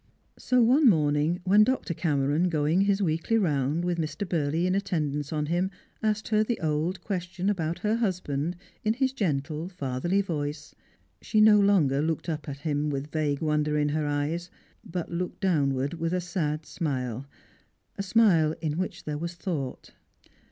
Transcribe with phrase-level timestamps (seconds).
[0.39, 1.93] So one morning when Dr.
[1.93, 4.27] Cameron, going his weekly round, with Mr.
[4.27, 5.69] Burley in attendance on him,
[6.01, 10.73] asked her the old ques tion about her husljand in his gentle fatherly voice,
[11.21, 14.49] she no longer looked up at him with vague wonder in her eyes,
[14.83, 17.27] but looked downward with a sad smile,
[17.95, 19.91] a smile in which there was thought.